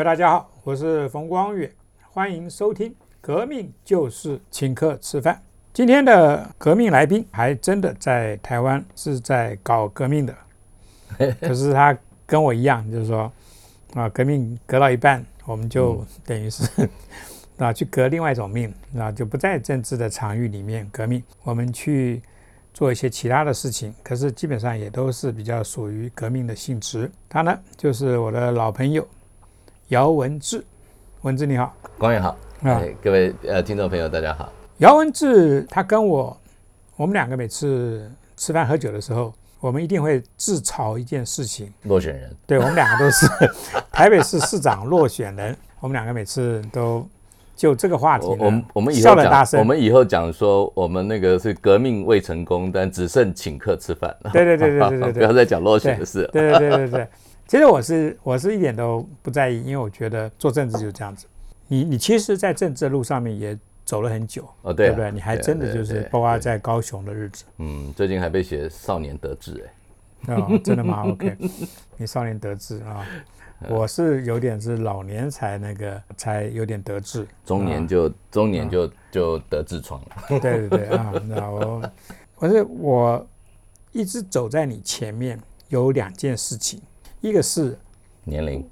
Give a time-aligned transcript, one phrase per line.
[0.00, 1.70] 各位大家好，我是冯光远，
[2.08, 2.90] 欢迎收听
[3.20, 5.34] 《革命就是请客吃饭》。
[5.74, 10.34] 今天的革命来宾还真的在台湾是在搞革命的，
[11.42, 11.94] 可是他
[12.24, 13.30] 跟我一样，就是说
[13.92, 16.88] 啊，革命革到一半，我们就等于是
[17.58, 22.22] 啊去革另外一种命，啊就不在政治的场域里面革命，我们去
[22.72, 27.12] 做一些其他的事情，可是基本上也都是比较属于革命的性质。
[27.28, 29.06] 他呢就是我的老朋友。
[29.90, 30.64] 姚文志，
[31.22, 34.52] 文志你好，光远好，哎，各位呃听众朋友大家好。
[34.78, 36.36] 姚文志他跟我，
[36.94, 41.72] 我们两个每次吃饭喝酒的时候，我们一定会自嘲一件事情。
[41.82, 43.26] 落选人，对我们两个都是
[43.90, 47.04] 台北市市长落选人，我们两个每次都
[47.56, 54.16] 就这个话题，我们我们以后讲，我们以后讲说我们那个是革命未成功，但只剩请客吃饭。
[54.32, 56.30] 对对对对对对， 不要再讲落选的事。
[56.32, 57.08] 对对对对对。
[57.50, 61.26] 其实我是我是一点都不在意，因为我觉得做政治就是这样子。
[61.66, 65.10] 你你其实，在政治路上面也走了很久，哦，对不对？
[65.10, 67.44] 你还真的就是，包括在高雄的日子。
[67.58, 69.68] 嗯，最近还被写少年得志
[70.28, 70.36] 哎。
[70.36, 71.02] 哦，真的吗？
[71.10, 71.36] OK，
[71.96, 73.04] 你少年得志啊？
[73.68, 80.06] 我是有点是老年才那个才有点得志，中年就中年就就得痔疮了。
[80.38, 81.90] 对对对啊，那我
[82.36, 83.26] 我是我
[83.90, 85.36] 一直走在你前面，
[85.68, 86.80] 有两件事情。
[87.20, 87.78] 一个是
[88.24, 88.68] 年龄，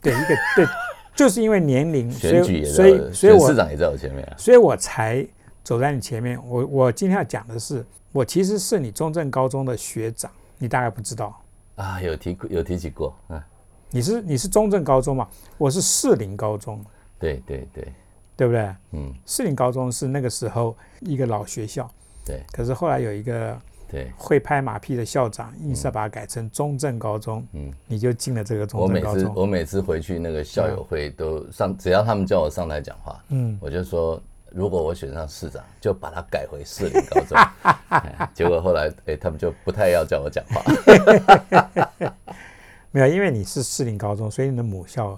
[0.00, 0.66] 对，一个 对，
[1.14, 5.26] 就是因为年龄，所以所以所以我市长也在我前面，所以我才
[5.62, 6.38] 走在你前面。
[6.48, 11.40] 我我今天要讲的是，我其实是你中正高中的学长，你大概不知道
[11.76, 12.00] 啊？
[12.00, 13.40] 有提有提起过，嗯，
[13.90, 15.28] 你是你是中正高中嘛？
[15.56, 16.84] 我是士林高中，
[17.18, 17.92] 对对对，
[18.36, 18.74] 对不对？
[18.92, 21.88] 嗯，士林高中是那个时候一个老学校，
[22.24, 23.56] 对，可是后来有一个。
[23.92, 29.22] 对，会拍马屁的校长硬是把它改成中正高中，嗯，你就进了这个中正高中。
[29.22, 34.18] 我每次我每次回去那个校友会都上，只要他们叫我上台讲话，嗯，我就说
[34.50, 37.38] 如果我选上市长，就把它改回士林高中。
[38.32, 40.62] 结果后来哎，他们就不太要叫我讲话。
[42.90, 45.14] 没有，因为你是士林高中，所以你的母校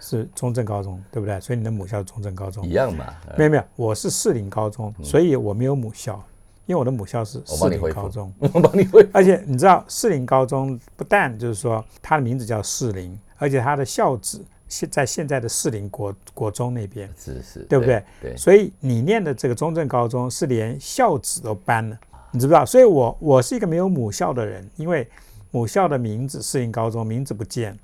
[0.00, 1.40] 是中正高中，对不对？
[1.40, 3.14] 所以你的母校是中正高中一样嘛？
[3.36, 6.20] 没有没有，我是士林高中，所以我没有母校。
[6.68, 9.04] 因为我的母校是士林高中， 我帮你回。
[9.10, 18.04] 而且你知道，士林高中不但就是说它的名字叫士林，而且它的校址现在现在的士林国国中那边，是是，对不对？
[18.20, 18.36] 对。
[18.36, 21.98] 所以你念的这个中正高中是连校址都搬了，
[22.32, 22.66] 你知不知道？
[22.66, 25.08] 所以我我是一个没有母校的人，因为
[25.50, 27.74] 母校的名字士林高中名字不见，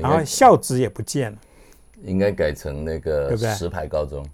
[0.00, 1.38] 然后校址也不见了，
[2.02, 4.26] 应该改成那个石牌高中，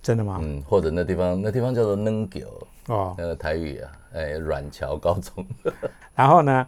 [0.00, 0.38] 真的吗？
[0.40, 2.46] 嗯，或者那地方那地方叫做嫩九。
[2.88, 5.46] 哦，那个台语啊，哎，软桥高中，
[6.14, 6.66] 然后呢，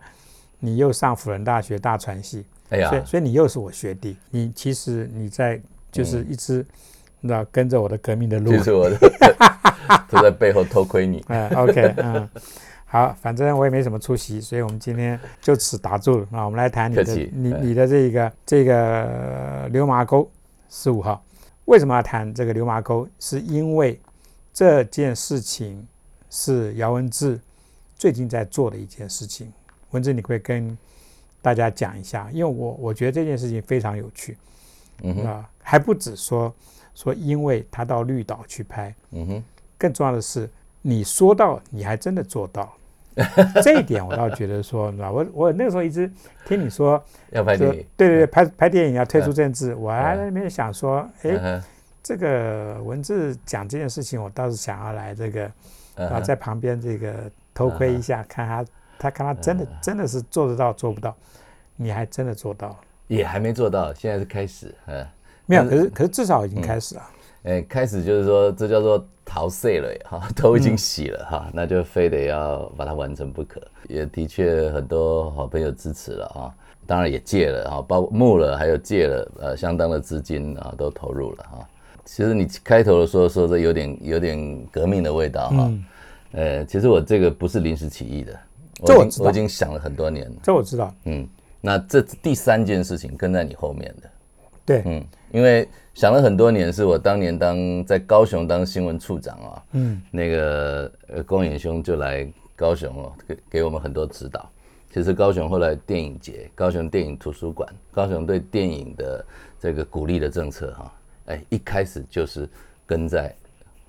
[0.59, 5.61] 你又上辅仁大学大传系，哎呀，所以所以你又是我学弟，你其实你在
[5.91, 6.65] 就是一直
[7.21, 8.97] 那跟着我的革命的路，就是我的
[10.09, 11.25] 都在背后偷窥你。
[11.29, 12.29] 嗯，OK，嗯，
[12.85, 16.45] 好，反正我也没什么出息，所以我们今天就此打住了啊。
[16.45, 20.31] 我们来谈你的你你的这个这个流麻沟
[20.69, 21.25] 十五号，
[21.65, 23.09] 为什么要谈这个流麻沟？
[23.19, 23.99] 是因为
[24.53, 25.87] 这件事情。
[26.31, 27.39] 是姚文志
[27.97, 29.53] 最近在做的一件事情，
[29.91, 30.79] 文志，你会跟
[31.43, 34.39] 大家讲一下，因为我我觉得这件事情非常有趣，
[35.03, 36.55] 嗯哼，啊，还不止说
[36.95, 39.45] 说，因为他到绿岛去拍，嗯哼，
[39.77, 40.49] 更重要的是，
[40.81, 42.73] 你说到，你还真的做到，
[43.63, 45.11] 这一点我倒觉得说，吧？
[45.11, 46.11] 我我那个时候一直
[46.47, 47.03] 听你说
[47.33, 51.61] 要拍电影，对对对，拍拍电影要退出政治，我还在那边想说，哎，
[52.03, 55.51] 这个文字讲这件事情，我倒是想要来这个。
[55.97, 58.65] 然后在旁边这个偷窥一下，看他，
[58.99, 61.15] 他看他真的真的是做得到做不到，
[61.77, 62.78] 你还真的做到了，
[63.09, 65.07] 也还没做到，现在是开始，嗯，
[65.47, 67.03] 没有，可是可是至少已经开始了，
[67.45, 76.54] 哎，开始就是说这叫做逃税了哈， 头已经洗了哈，那就非得要把它完成不可，也的确很多好朋友支持了哈，
[76.87, 81.69] 当然也借了哈，包募了还有借了呃相当的资金啊，都投入了哈。
[82.10, 85.72] 其实你开头的时候说这有点有点革命的味道哈，
[86.33, 88.36] 呃，其实我这个不是临时起意的，
[88.84, 91.24] 这我我已经想了很多年，这我知道，嗯，
[91.60, 94.10] 那这第三件事情跟在你后面的，
[94.66, 104.51] 对，嗯，因为想了很多年，是我当年当在高雄当新闻处长啊，嗯，那个呃光远兄就来高雄哦，给给我们很多指导。
[104.92, 109.24] 其实高雄后来电影节、高雄电影图书馆、高雄对电影的
[109.60, 110.92] 这个鼓励的政策哈。
[111.30, 112.48] 哎，一开始就是
[112.86, 113.34] 跟在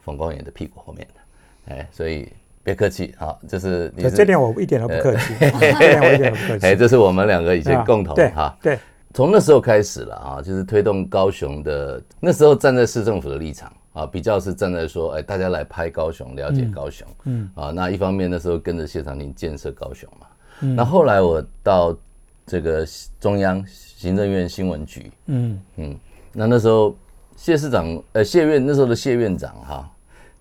[0.04, 2.32] 冯光远的屁股后面的，哎，所以
[2.64, 6.66] 别客气，好，这是这点我一点都不客气，这点我一点都不客 气。
[6.68, 8.78] 哎，这是我们两个以前共同哈，对，
[9.14, 17.50] 从那时候开始了啊，就是推动高雄的那时候站在市政府的立场啊，比较是站在说，哎，大家来拍高雄，了解高雄，嗯。
[17.56, 20.28] 啊，那一方面那时候跟着谢长廷建设高雄嘛，
[20.62, 20.76] 嗯。
[20.76, 21.98] 那后来我到
[22.46, 22.86] 这个
[23.20, 25.60] 中央行政院新闻局，嗯。
[25.76, 26.00] 嗯，
[26.32, 26.96] 那那时候
[27.42, 29.92] 谢市长，呃，谢院那时候的谢院长哈，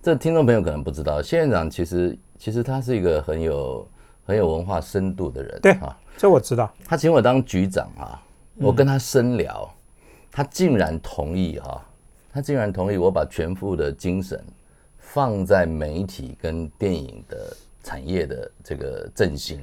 [0.03, 3.89] 这听众朋友可能不知道，谢院长其实其实他是一个很有
[4.27, 5.99] 很有文化深度的人，对啊。
[6.19, 8.23] 这我知道，他请我当局长啊，
[8.57, 9.67] 我跟他深聊，
[10.31, 11.83] 他竟然同意哈，
[12.31, 14.39] 他竟然同意我把全副的精神
[14.99, 19.59] 放在媒体跟电影的产业的这个振兴，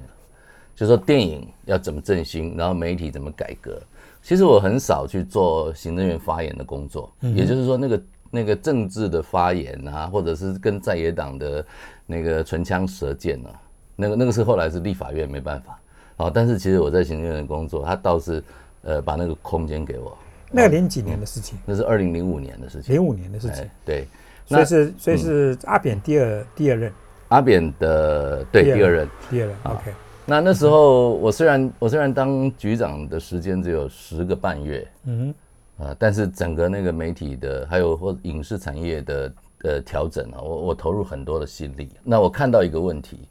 [0.75, 3.79] 就说电影要怎么振兴，然后媒体怎么改革。
[4.21, 11.65] 其实我很少去做行政院发言的工作，也就是说那个那个政治的发言啊，或者是跟在野党的
[12.05, 13.49] 那个唇枪舌剑啊，
[13.95, 15.79] 那个那个是后来是立法院没办法。
[16.17, 18.43] 哦，但是其实我在行政院工作，他倒是，
[18.81, 20.17] 呃，把那个空间给我。
[20.51, 21.59] 那个零几年的事情？
[21.63, 22.95] 那是二零零五年的事情。
[22.95, 23.69] 零五年的事情。
[23.85, 24.07] 对。
[24.47, 26.91] 所以是所以是阿扁第二第二任。
[27.27, 29.09] 阿扁的对第二任。
[29.29, 29.55] 第二任。
[29.65, 29.93] OK。
[30.27, 35.33] 那那时候我虽然我虽然当局长的时间只有十个半月，嗯
[35.79, 39.33] 哼，啊，但是整个那个媒体的还有或影视产业的
[39.63, 41.89] 呃调整啊，我我投入很多的心力。
[42.03, 43.27] 那我看到一个问题。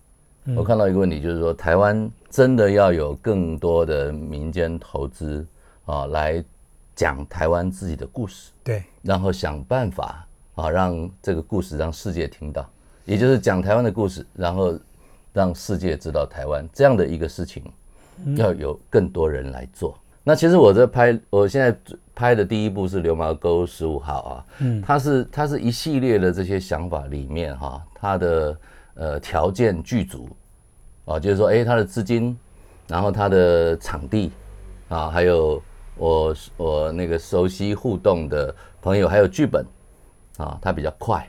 [0.55, 5.45] 我看到一个问题，就是说台湾真的要有更多的民间投资
[5.87, 6.41] 啊，来
[6.95, 12.65] 讲台湾自己的故事，对，然后想办法啊，让这个故事让世界听到，
[13.05, 14.79] 也就是讲台湾的故事，然后
[15.37, 17.63] 让世界知道台湾这样的一个事情，
[18.37, 19.95] 要有更多人来做。
[20.25, 21.77] 那其实我在拍，我现在
[22.15, 28.57] 拍的第一部是《流氓沟十五号》啊，嗯，它是它是一系列的这些想法里面哈，它的。
[28.99, 30.27] 呃，条件具足，
[31.05, 32.35] 啊，就是说，哎，它的资金，
[32.89, 34.33] 然后它的场地，
[34.89, 35.63] 啊，还有
[35.99, 39.67] 我我那个熟悉互动的朋友，还有剧本，
[40.39, 41.19] 啊，它比较快。《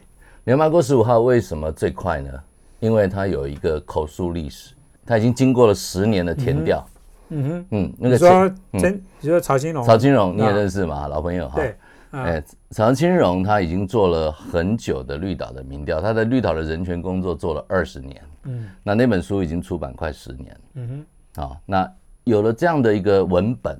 [0.45, 2.31] 流氓沟十五号》为什么最快呢？
[2.79, 4.73] 因为他有一个口述历史，
[5.05, 6.85] 他已经经过了十年的填调。
[7.29, 11.55] 嗯哼，嗯，那个说真，你说曹金荣，曹金荣你也认识嘛，老朋友哈。
[11.55, 11.75] 对。
[12.11, 12.41] 哎，
[12.71, 18.21] 曹金荣他已经做了很久的绿岛的民调，他在绿岛的人权工作做了二十年。
[18.43, 20.57] 嗯，那那本书已经出版快十年。
[20.75, 21.91] 嗯哼，啊，那
[22.23, 23.77] 有了这样的一个文本，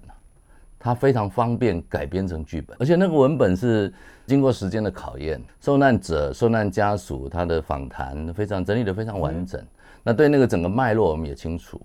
[0.87, 3.93] 它非常方便改编成剧本，而且那个文本是
[4.25, 9.61] 经过时间的考验，受难者、受难家属他的访谈非常整理的非常完整。
[10.01, 11.81] 那对那个整个脉络我们也清楚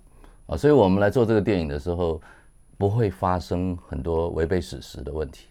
[0.47, 2.21] 啊，所以我们来做这个电影的时候，
[2.79, 5.49] 不会发生很多违背史实的问题。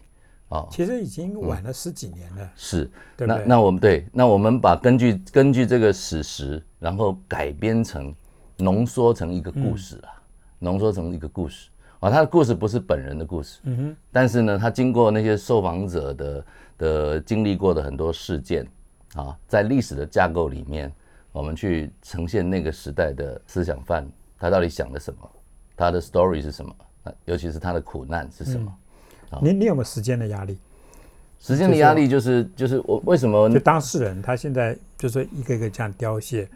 [0.48, 2.50] 哦，其实已经晚了十几年了。
[2.56, 8.14] 是，那那我们对，那我们把根据根据这个史实，然后改编成
[8.56, 10.16] 浓缩成一个故事啊，
[10.58, 11.68] 浓缩成一个故事
[12.02, 12.10] 啊。
[12.10, 16.44] 他的故事不是本人的故事，嗯哼，但是呢，他经过那些受访者的
[16.76, 18.66] 的经历过的很多事件
[19.14, 20.92] 啊，在历史的架构里面，
[21.32, 24.06] 我们去呈现那个时代的思想犯
[24.38, 25.30] 他到底想的什么，
[25.76, 26.74] 他的 story 是什么，
[27.24, 28.70] 尤其是他的苦难是什么。
[29.40, 30.58] 你你有没有时间的压力？
[31.38, 36.48] 时间的压力就是就是我为什么就当事人他现在就是一个一个这样凋谢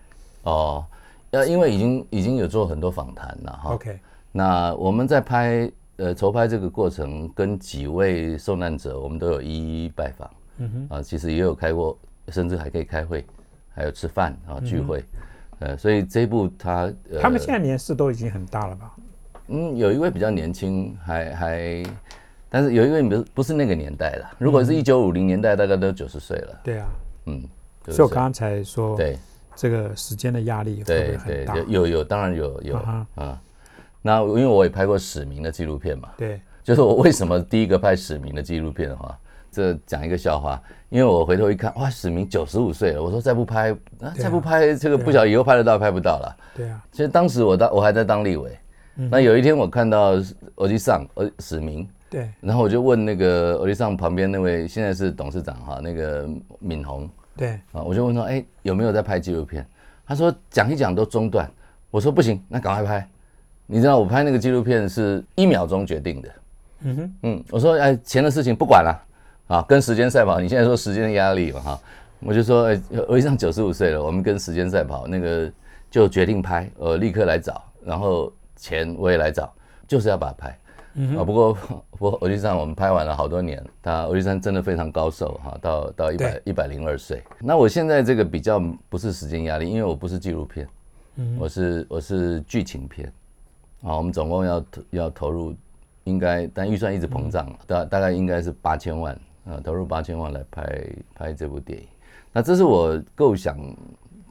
[0.45, 0.85] 哦，
[1.33, 3.75] 呃，因为已经已经有做很多访谈了哈。
[3.75, 3.99] OK，
[4.37, 10.31] 那我们在拍呃筹拍这个过程，跟几位受难者，我们都有一一拜访。
[10.59, 13.25] 嗯哼啊，其实也有开过，甚至还可以开会，
[13.75, 15.03] 还有吃饭啊聚会。
[15.61, 18.95] 呃，所以这一部他他们现在年事都已经很大了吧？
[19.49, 21.83] 嗯，有一位比较年轻，还还。
[22.51, 26.61] 但是有一位不是不是那个年代了，如果是一九五零年代，大概都九十岁了。
[26.63, 26.87] 对啊，
[27.25, 27.43] 嗯，
[27.87, 29.19] 所以我刚才说，对
[29.55, 31.57] 这个时间的压力会很大。
[31.69, 32.77] 有有，当然有有
[33.15, 33.41] 啊。
[34.07, 39.19] 那因为我也拍过史明的纪录片嘛，对，就是我为什么第一个拍史明的纪录片的话，
[39.51, 46.37] 这讲一个笑话，因为我回头一看，哇，史明九十五岁了，我说再不拍，啊再不拍这个不晓得以后拍得到拍不到了。
[46.55, 48.57] 对啊，其实当时我当我还在当立委，
[48.95, 50.13] 那有一天我看到
[50.55, 51.89] 我去上呃史明。
[52.09, 56.29] 对，然后我就问那个欧丽桑旁边那位现在是董事长哈，那个
[56.61, 59.67] 敏宏，对啊，我就问说，哎，有没有在拍纪录片？
[60.07, 61.51] 他说讲一讲都中断。
[61.91, 63.09] 我说不行，那赶快拍。
[63.67, 66.29] 你知道我拍那个纪录片是一秒钟决定的。
[66.83, 69.03] 嗯哼，嗯，我说哎，钱的事情不管了
[69.49, 70.39] 啊，跟时间赛跑。
[70.41, 71.81] 你现在说时间的压力嘛哈，
[72.21, 75.51] 我就说哎，欧丽桑九十五岁了，我们跟时间赛跑，那个
[75.91, 79.53] 就决定拍，我，立刻来找，然后钱我也来找，
[79.89, 80.59] 就是要把它拍。
[81.19, 81.53] 啊，不过
[81.91, 87.23] 不过，欧丽山我们拍完了好多年，他欧丽山真的非常高寿哈，到到一百一百零二岁。
[87.39, 88.59] 那我现在这个比较
[88.89, 90.67] 不是时间压力，因为我不是纪录片，
[91.39, 93.13] 我是我是剧情片，
[93.83, 95.55] 啊，我们总共要要投入
[96.05, 99.15] 应该，但预算一直膨胀，大大概应该是八千万
[99.45, 101.87] 啊，投入八千万来拍拍这部电影。
[102.33, 103.59] 那这是我构想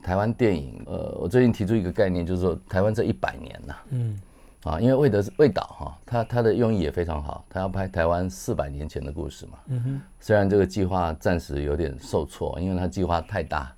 [0.03, 0.81] 台湾电影。
[0.85, 4.21] 呃，我最近提出一个概念，就是说台湾这一百年呐，嗯，
[4.63, 9.53] 啊，因为魏德是魏导哈，他他的用意也非常好，他要拍台湾四百年前的故事嘛。
[9.67, 10.01] 嗯哼。
[10.19, 13.73] 虽然这个计划暂时有点受挫，因为他计划太大，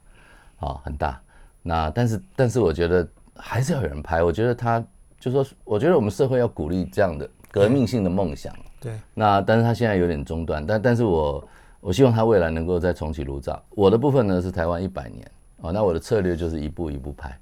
[0.59, 1.21] 啊，很大。
[1.61, 4.23] 那但是但是我觉得还是要有人拍。
[4.23, 4.83] 我觉得他
[5.19, 7.29] 就说，我觉得我们社会要鼓励这样的。
[7.49, 11.47] 革命性的梦想，对，那但是他现在有点中断，但但是我
[11.79, 13.59] 我希望他未来能够再重启炉灶。
[13.69, 15.25] 我的部分呢是台湾一百年
[15.61, 17.35] 啊，那我的策略就是一步一步拍。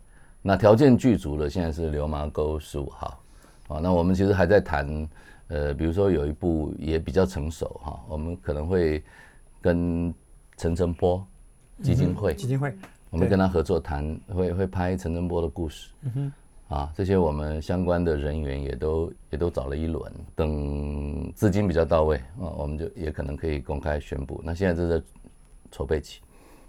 [0.44, 3.20] 那条件具足了，现在是流麻沟十五号
[3.68, 5.10] 啊，那我们其实还在谈，
[5.48, 9.04] 呃，比如说有一部也比较成熟哈，我们可能会
[9.60, 10.14] 跟
[10.56, 11.26] 陈澄波
[11.82, 12.74] 基金会基金会，
[13.10, 15.90] 我们跟他合作谈，会会拍陈澄波的故事。
[16.04, 16.32] 嗯哼。
[16.68, 24.42] 啊，这些我们相关的人员也都也都找了一轮，等资金比较到位啊，我们就也可能可以公开宣布。
[24.44, 25.00] 那现在正在
[25.72, 26.22] 筹备期，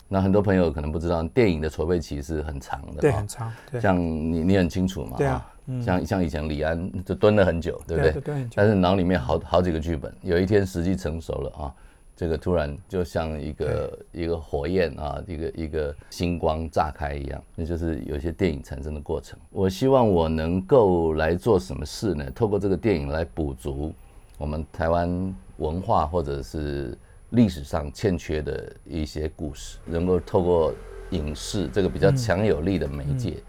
[0.07, 3.51] 那很多朋友可能不知道，电影的筹备期是很长的，对，很长。
[3.81, 5.47] 像你你很清楚嘛，对啊，
[5.83, 8.21] 像像以前李安就蹲了很久，对不对？
[8.21, 11.75] 对，但是脑里面好好几个剧本，有一天时机成熟了啊。
[12.17, 19.39] 这个突然就像一个一个火焰啊，一个一个星光炸开一样，那就是有些电影产生的过程。
[19.51, 22.31] 我希望我能够来做什么事呢？
[22.35, 23.93] 透过这个电影来补足
[24.39, 26.97] 我们台湾文化或者是
[27.31, 30.73] 历史上欠缺的一些故事，能够透过
[31.11, 33.43] 影视这个比较强有力的媒介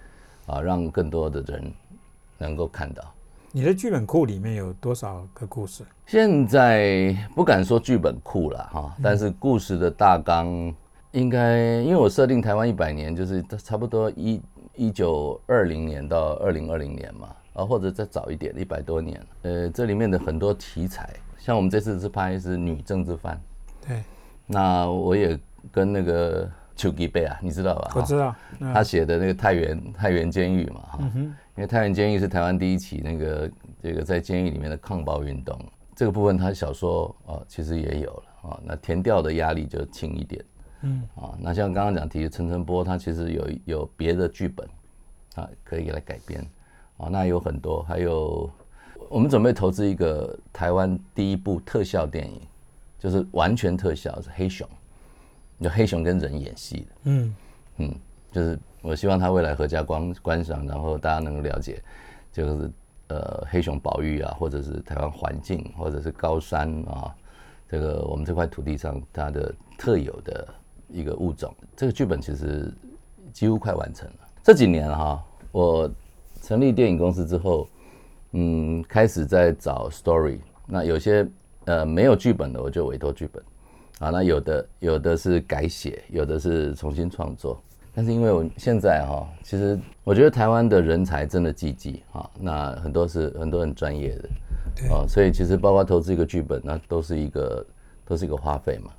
[0.46, 1.72] 啊，让更多的人
[2.38, 3.14] 能够看到。
[3.54, 5.84] 你的剧本库里面有多少个故事？
[6.06, 10.48] 现在不敢说剧本库了哈，但是故事的大纲
[11.12, 14.42] 应该，因为我设定台湾一百年，就是差不多一
[14.76, 19.20] 一九二零年到二零二零年嘛，啊或者再早一点，一百多年。
[19.44, 23.42] 呃，这里面的很多题材，像我们这次是拍是女政治犯，
[23.88, 24.04] 对，
[24.46, 25.40] 那我也
[25.72, 27.92] 跟那个丘吉贝啊，你知道吧？
[27.96, 31.00] 我知道，他写的那个太原太原监狱嘛，哈。
[31.58, 35.60] 因为太原监狱是台湾第一起那个这个在监狱里面的抗暴运动，
[35.96, 40.46] 这个部分他小说啊其实也有了啊，那填调的压力就轻一点，
[40.84, 41.02] 嗯。
[41.16, 44.70] 啊，那像刚刚讲提的陈澄波，他其实有有别的剧本
[45.34, 46.46] 啊可以来改编。
[46.98, 48.48] 啊，那有很多，还有
[49.10, 52.40] 我们准备投资一个台湾第一部特效电影，
[53.00, 54.70] 就是完全特效是黑熊，
[55.60, 57.36] 就黑熊跟人演戏的，嗯。
[57.78, 57.96] 嗯，
[58.32, 58.60] 就是。
[58.82, 61.82] 我希望他未来合家观观赏，然后大家能够了解，
[62.32, 62.72] 就是
[63.08, 67.14] 呃黑熊保育啊，或者是台湾环境，或者是高山啊，
[67.68, 70.48] 这个我们这块土地上它的特有的
[70.88, 71.54] 一个物种。
[71.76, 72.72] 这个剧本其实
[73.34, 74.16] 几乎快完成了。
[74.44, 75.90] 这几年哈，我
[76.42, 77.68] 成立电影公司之后，
[78.32, 80.40] 嗯，开始在找 story。
[80.66, 81.28] 那有些
[81.66, 83.44] 呃没有剧本的，我就委托剧本
[84.00, 84.12] 啊。
[84.12, 87.62] 那有的有的是改写，有的是重新创作。
[87.98, 94.30] 但是因为我现在哈，其实我觉得台湾的人才真的济济啊，那很多是很多很专业的，
[94.92, 97.66] 哦，所以其实包括投资一个剧本，那都是一个
[98.06, 98.92] 都是一个花费嘛。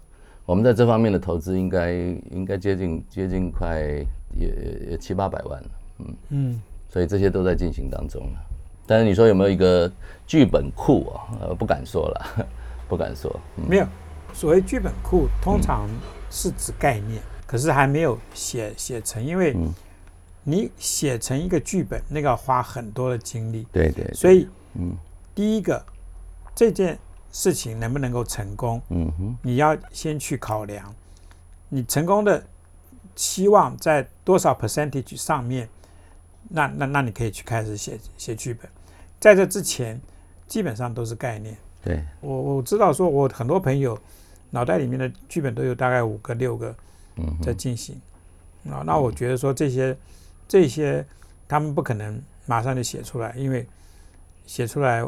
[0.44, 1.92] 我们在这方面的投资应该
[2.32, 3.78] 应该接近接近快
[4.34, 8.40] 也也七八百万了，嗯嗯，所以这些都在进行当中了。
[8.84, 9.88] 但是你说有没有一个
[10.26, 11.38] 剧本库啊？
[11.42, 12.46] 呃，不敢说了，
[12.88, 13.32] 不敢说。
[13.54, 13.86] 没有，
[14.32, 15.88] 所谓剧本库通常
[16.32, 17.22] 是指概念。
[17.48, 19.56] 可是还没有写写成，因为
[20.44, 23.66] 你写成一个剧本，那个要花很多的精力。
[23.72, 24.06] 对对。
[24.12, 24.94] 所以，嗯，
[25.34, 25.82] 第一个
[26.54, 26.98] 这件
[27.32, 30.94] 事情能不能够成功，嗯哼，你要先去考量，
[31.70, 32.44] 你成功的
[33.16, 35.66] 期望在多少 percentage 上面，
[36.50, 38.68] 那那那你可以去开始写写剧本。
[39.18, 39.98] 在这之前，
[40.46, 41.56] 基本上都是概念。
[41.82, 42.04] 对。
[42.20, 43.98] 我我知道，说我很多朋友
[44.50, 46.76] 脑袋里面的剧本都有大概五个六个。
[47.42, 48.00] 在进行。
[48.68, 49.96] 啊，那我觉得说这些
[50.46, 51.06] 这些
[51.46, 53.66] 他们不可能马上就写出来，因为
[54.46, 55.02] 写出来，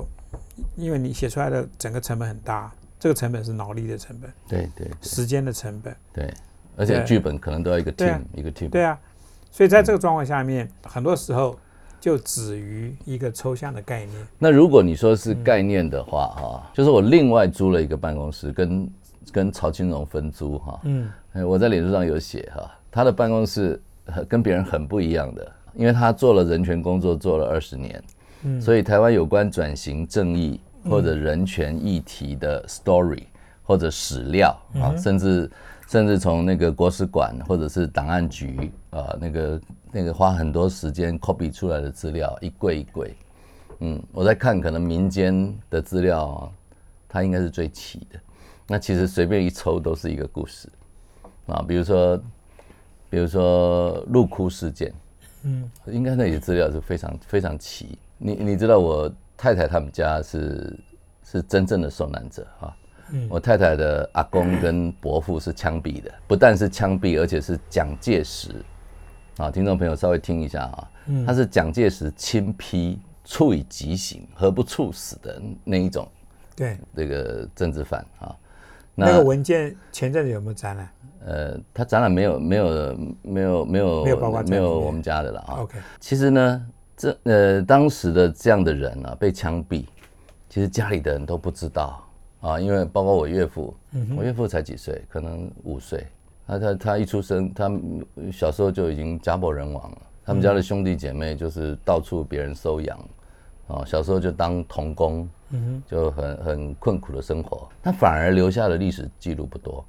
[0.76, 6.32] 因为你写出来的整个成本很大，这个成本是脑力的成本，对对，时间的成本，对，
[6.76, 8.98] 而且剧本可能都要一个 team 一个 team，对啊，
[9.50, 11.58] 所以在这个状况下面，很多时候
[12.00, 14.26] 就止于一个抽象的概念。
[14.38, 18.90] 那如果你说是概念的话，哈，就是我另外租了一个办公室跟。
[19.32, 21.10] 跟曹金荣分租哈，嗯，
[21.46, 23.80] 我在脸书上有写哈，他的办公室
[24.28, 28.02] 跟别人很不一样的，因为他做了人权工作做了二十年，
[28.42, 33.24] 嗯，所以台湾有关转型正义或者人权议题的 story
[33.62, 35.50] 或者史料啊，甚至
[35.86, 39.60] 甚至从那个国史馆或者是档案局啊，那个
[39.92, 43.14] 那个花很多时间 copy 出来的资料一柜一柜，
[43.80, 46.48] 嗯，我在看可能民间的资料啊，
[47.08, 48.18] 它应该是最齐的。
[48.72, 50.68] 那其实随便一抽都是一个故事
[51.46, 52.16] 啊，比如说，
[53.10, 54.94] 比如说入窟事件，
[55.42, 57.98] 嗯，应该那些资料是非常非常齐。
[58.16, 60.78] 你你知道我太太他们家是
[61.24, 62.76] 是真正的受难者啊，
[63.28, 68.50] 我太太的阿公跟伯父是枪毙的，不但是枪毙，而且是蒋介石
[69.38, 70.90] 啊，听众朋友稍微听一下啊，
[71.26, 76.06] 他是蒋介石亲批处以极刑何不处死的那一种，
[76.54, 78.36] 对，这个政治犯啊。
[79.06, 80.90] 那个文件前阵子有没有展览？
[81.26, 82.66] 呃，他展览没有，没有，
[83.22, 85.54] 没有，没有，没有包括没有我们家的了啊。
[85.60, 86.66] OK，其实呢，
[86.96, 89.84] 这呃当时的这样的人啊，被枪毙，
[90.48, 92.02] 其实家里的人都不知道
[92.40, 93.74] 啊，因为包括我岳父，
[94.16, 96.06] 我岳父才几岁，可能五岁，
[96.46, 97.70] 他他他一出生，他
[98.32, 102.98] 小时候就已经家破人亡了，他们家的兄弟姐妹就是到处别人收养。
[103.70, 107.68] 哦，小时候就当童工，嗯哼，就很很困苦的生活。
[107.82, 109.84] 他反而留下的历史记录不多，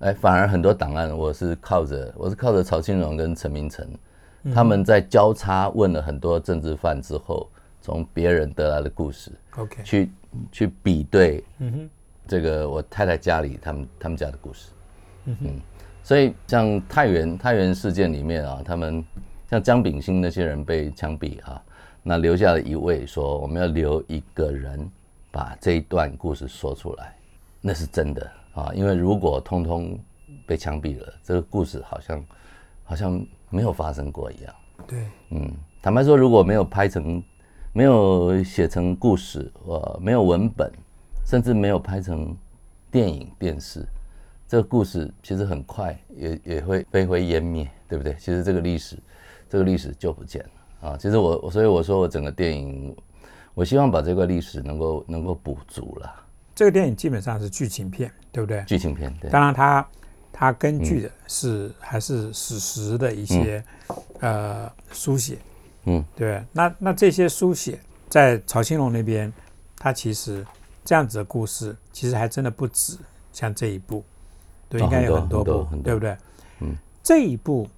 [0.00, 3.86] 哎，反而很多档案我是靠着，我是靠着曹庆荣跟陈明诚，
[4.52, 7.48] 他们在交叉问了很多政治犯之后，
[7.80, 10.10] 从别人得来的故事，OK，去
[10.50, 11.90] 去比对，嗯哼，
[12.26, 14.70] 这个我太太家里他们他们家的故事，
[15.26, 15.60] 嗯哼，
[16.02, 19.04] 所以像太原太原事件里面啊，他们
[19.48, 21.62] 像江炳新那些人被枪毙哈。
[22.02, 24.90] 那留下了一位说，我们要留一个人
[25.30, 27.14] 把这一段故事说出来，
[27.60, 28.70] 那是真的啊！
[28.74, 29.98] 因为如果通通
[30.46, 32.24] 被枪毙了，这个故事好像
[32.84, 34.54] 好像没有发生过一样。
[34.86, 35.52] 对，嗯，
[35.82, 37.22] 坦白说，如果没有拍成、
[37.72, 40.72] 没有写成故事，呃，没有文本，
[41.26, 42.34] 甚至没有拍成
[42.90, 43.86] 电影、电视，
[44.48, 48.14] 这个故事其实很快也也会飞灰烟灭，对不对？
[48.14, 48.98] 其实这个历史，
[49.50, 50.50] 这个历史就不见了。
[50.80, 52.96] 啊，其实我我所以我说我整个电影，
[53.54, 56.14] 我希望把这个历史能够能够补足了。
[56.54, 58.62] 这个电影基本上是剧情片，对不对？
[58.66, 59.30] 剧情片，对。
[59.30, 59.86] 当然，它
[60.32, 63.62] 它根据的是还是史实的一些
[64.20, 65.38] 呃书写，
[65.84, 66.42] 嗯，对。
[66.52, 69.32] 那那这些书写在曹兴龙那边，
[69.76, 70.44] 他其实
[70.84, 72.96] 这样子的故事，其实还真的不止
[73.32, 74.04] 像这一部，
[74.68, 76.16] 对，应该有很多部，对不对？
[76.60, 77.68] 嗯，这一部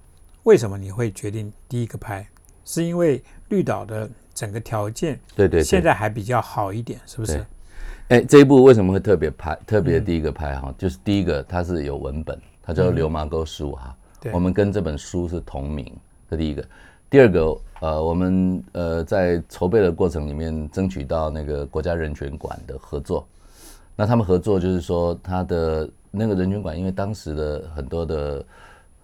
[0.43, 2.25] 为什么你会决定第一个拍？
[2.65, 7.45] 是因为绿岛的整个条件，对对，现在还比较好一点，是不是？
[8.09, 9.57] 哎，这一部为什么会特别拍？
[9.65, 13.95] 特别第一个拍哈，就是第一个它是有文本，它叫《流麻沟十五号》，
[14.33, 15.95] 我们跟这本书是同名，
[16.29, 16.63] 这第一个。
[17.09, 23.27] 第二个，呃，我们呃在筹备的过程里面争取到那个国家人权馆的合作，
[23.95, 28.45] 那他们合作就是说，他的那个人权馆，因为当时的很多的。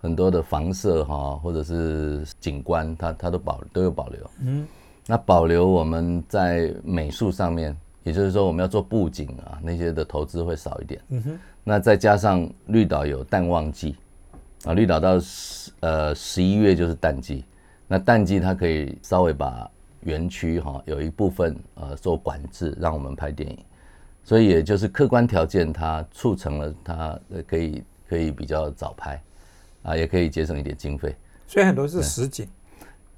[0.01, 4.31] 很多的房舍哈，或者是景观，它它都保都有保留。
[4.41, 4.65] 嗯，
[5.05, 11.01] 那保留我们在美术上面，也就是说我们要做布景啊，那些的投资会少一点。
[11.09, 13.97] 嗯哼，那再加上绿岛有淡旺季
[14.63, 17.43] 啊，绿岛到十呃十一月就是淡季，
[17.87, 19.69] 那淡季它可以稍微把
[20.01, 23.59] 园区哈有一部分呃做管制，让我们拍电影，
[24.23, 29.21] 所以也就是客观条件它促成了它可以可以比较早拍。
[29.89, 31.15] 啊，也可以节省一点经费，
[31.47, 32.47] 所以很多是实景，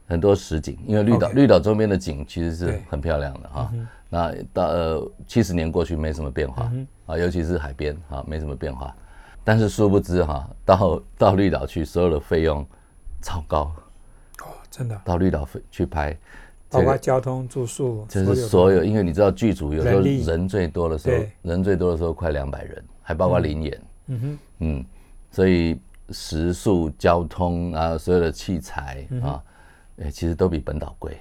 [0.08, 3.74] 很多实景，因为绿岛绿岛周边的景其实是很漂亮的哈。
[4.10, 6.72] 那到呃七十年过去没什么变化
[7.08, 8.96] 啊，尤其是海边啊没什么变化，
[9.44, 12.66] 但是殊不知哈，到到绿岛去所有的费用
[13.22, 13.70] 超高。
[14.40, 16.18] 哦，真的到绿岛去拍，
[16.70, 24.86] 包括交通住宿，就是所有，因为你知道剧组有时候人最多的时候，人最多的时候快两百人，还包括零演，嗯哼，嗯，
[25.32, 25.78] 所以。
[26.12, 29.43] 食宿、交通啊，所有的器材啊，
[30.02, 31.17] 哎，其实都比本岛贵。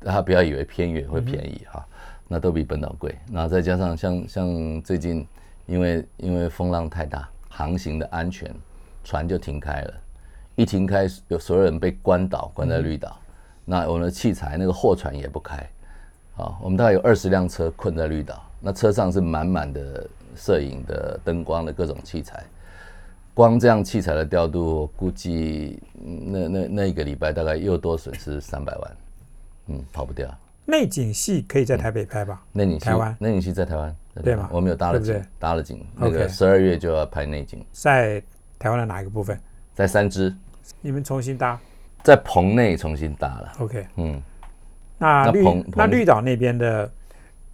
[0.00, 1.84] 大家不要以为偏远会便宜哈，
[2.28, 3.16] 那都比本岛贵。
[3.30, 5.26] 那再加上像像最近，
[5.66, 8.54] 因为因为风浪太大，航行的安全，
[9.02, 9.94] 船就停开了。
[10.54, 13.18] 一停开，有所有人被关岛，关在绿岛。
[13.64, 15.56] 那我们的器材，那个货船也不开。
[16.36, 22.44] 啊，我们大概有二十辆车困在绿岛，那车上是满满的摄影的、灯光的各种器材。
[23.36, 28.96] 光这样器材的调度，估计那那那一个礼拜大概又多损失三百万，
[29.66, 30.26] 嗯，跑不掉。
[30.64, 32.42] 内景戏可以在台北拍吧？
[32.50, 33.94] 内景戏，台湾内景戏在台湾，
[34.24, 34.48] 对吗？
[34.50, 35.86] 我们有搭了景，搭了景。
[35.94, 38.22] 那个十二月就要拍内景，在
[38.58, 39.38] 台湾的哪一个部分？
[39.74, 40.34] 在三支。
[40.80, 41.60] 你们重新搭？
[42.02, 43.52] 在棚内重新搭了。
[43.58, 44.22] OK，嗯。
[44.96, 45.44] 那绿
[45.74, 46.90] 那绿岛那边的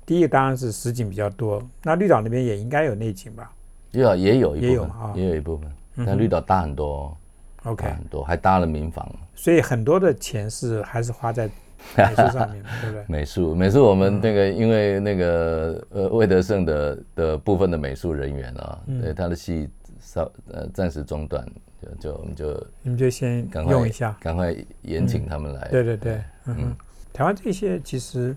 [0.06, 3.50] 第一个当然是实景比较多，那绿岛那边也应该有内景吧？
[3.92, 5.70] 绿岛也有一部分，也有一部分，
[6.06, 7.16] 但绿岛大很多
[7.64, 11.48] ，OK，很多，还搭了民房，所以很多的钱是还是花在
[11.96, 13.04] 美术上面，对不对？
[13.08, 19.68] 美术，美术，我们那个因为那个呃魏德胜的的部分的美术人员啊，对他的戏
[20.00, 21.44] 稍呃暂时中断，
[21.80, 25.68] 就就我们就你们就先用一下，赶快延请他们来。
[25.70, 26.74] 对对对，嗯，
[27.12, 28.34] 台湾这些其实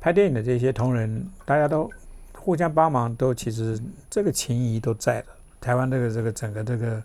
[0.00, 1.90] 拍电影的这些同仁，大家都
[2.48, 5.26] 互相帮忙，都其实这个情谊都在的。
[5.60, 7.02] 台湾这个这个整个这个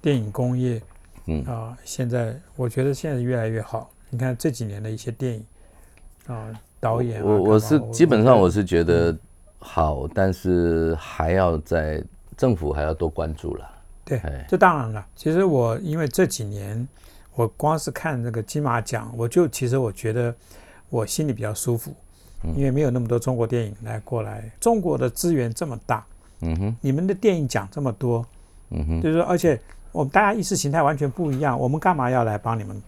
[0.00, 0.80] 电影工业。
[1.26, 3.90] 嗯啊，现在我觉得现在越来越好。
[4.08, 5.44] 你看这几年的一些电影
[6.28, 6.48] 啊，
[6.80, 9.14] 导演，我我是基本上我是觉得
[9.58, 12.02] 好，但是还要在
[12.34, 13.70] 政府还要多关注了。
[14.02, 15.06] 对，这当然了。
[15.14, 16.88] 其实我因为这几年
[17.34, 20.34] 我光是看这个金马奖，我就其实我觉得
[20.88, 21.94] 我心里比较舒服，
[22.56, 24.50] 因为没有那么多中国电影来过来。
[24.60, 26.04] 中国的资源这么大，
[26.40, 28.24] 嗯哼，你们的电影奖这么多，
[28.70, 29.60] 嗯哼，就是说而且。
[29.92, 32.82] 我们大家意识形态完全不一样，我们干嘛要来帮你们，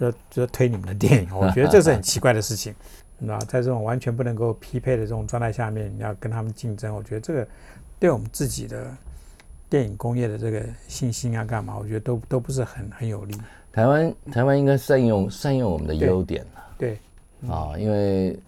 [0.00, 1.28] 呃，就推你们的电影？
[1.34, 2.74] 我觉得这是很奇怪的事情，
[3.16, 7.48] 那在这种完全不能够匹配的这种状态下面，你要跟他们竞争，我觉得这个
[7.98, 8.94] 对我们自己的
[9.70, 11.78] 电影工业的这个信心啊，干嘛？
[11.78, 13.34] 我觉得都都不是很很有利。
[13.72, 16.44] 台湾台湾应该善用善用我们的优点
[16.76, 16.98] 对，
[17.48, 18.38] 啊，因为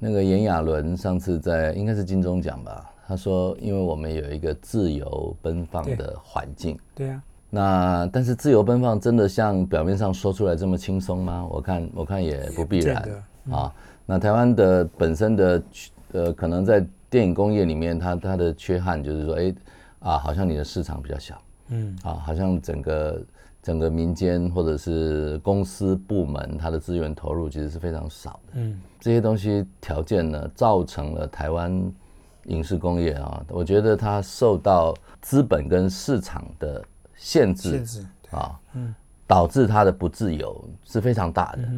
[0.00, 2.90] 那个炎亚纶上次在应该是金钟奖吧。
[3.06, 7.22] 他说：“因为我们有一个自由奔放的环境，对呀。
[7.50, 11.44] 那但是自由奔放真的像表面上说出来这么轻松吗？
[11.50, 13.04] 我看我看也不必然
[13.50, 13.74] 啊。
[14.06, 15.62] 那台湾的本身的
[16.12, 19.54] 呃，可能在电影工业里面，它它的缺憾就是说，哎
[19.98, 21.36] 啊，好像你的市场比较小，
[21.70, 23.20] 嗯啊，好像整个
[23.62, 28.52] 整个民间或者是公司部门，它的资源投入其实是非常少的。
[28.54, 31.80] 嗯，这些东西条件呢，造成了台湾。”
[32.46, 36.82] 影视工业啊，我觉得它受到资本跟市场的
[37.14, 38.94] 限制，限制啊，嗯，
[39.26, 41.68] 导致它的不自由是非常大的。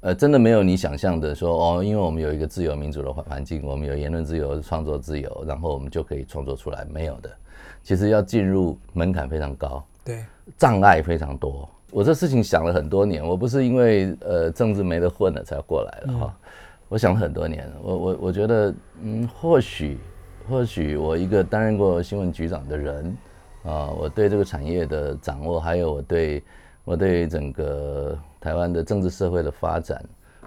[0.00, 7.28] 呃，真的没有你想象的说哦，因为我们有一个自由民主的环环境，我们有言论自由、创作自由，然后我们就可以创作出来，没有的。
[7.82, 10.24] 其实要进入门槛非常高，对，
[10.56, 11.68] 障碍非常多。
[11.90, 16.34] 我这事情想了很多年，我不是因为呃政治没得混了才过来的哈，
[16.88, 19.98] 我想了很多年，我我我觉得嗯，或许。
[20.48, 23.16] 或许我一个担任过新闻局长的人，
[23.62, 26.42] 啊，我对这个产业的掌握，还有我对
[26.84, 30.04] 我对整个台湾的政治社会的发展，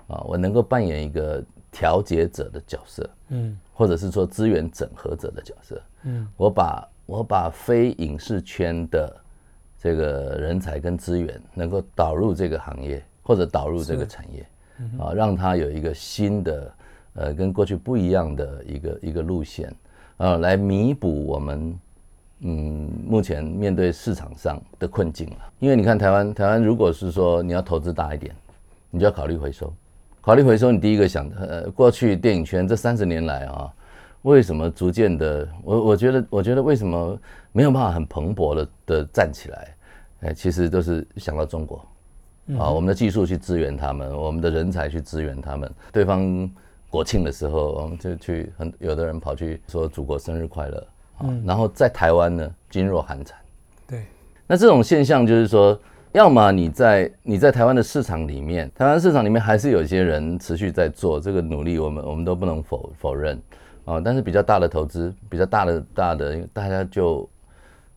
[0.08, 1.42] 啊，我能够扮演一个
[1.72, 9.16] 调节者的角色，嗯，或者是说资源整合者的角色，嗯，我把我把非影视圈的
[9.86, 14.44] 这个人才跟资源能够导入这个行业，或者导入这个产业，
[14.98, 16.74] 啊，让它有一个新的，
[17.14, 19.72] 呃，跟过去不一样的一个一个路线。
[20.18, 21.80] 啊，来弥补我们，
[22.40, 25.38] 嗯，目前面对市场上的困境了。
[25.60, 28.36] 因为你看台湾，台湾如果是说你要投资大一点，
[28.90, 29.72] 你就要考虑回收。
[30.20, 33.72] 考虑回收，你第一个想，呃，过去电影圈这三十年来啊，
[34.24, 37.16] 为什么逐渐的，我我觉得，我觉得为什么
[37.52, 39.75] 没有办法很蓬勃的的站起来？
[40.22, 41.78] 哎，其实都是想到中国，
[42.58, 46.50] 啊，我们的技术去支援他们，我们的人才去支援他们，对方。
[46.88, 53.38] 国庆的时候，我们就去很有的人跑去说祖国生日快乐啊，然后在台湾呢噤若寒蝉。
[53.86, 54.06] 对，
[54.48, 55.78] 那这种现象就是说，
[56.14, 63.42] 要么你在你在台湾的市场里面，台湾市场里面还是有一些人持续在做这个努力，我们我们都不能否否认
[63.84, 64.00] 啊。
[64.00, 67.28] 但是比较大的投资，比较大的大的，大家就